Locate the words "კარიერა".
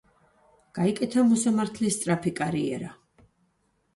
2.39-2.91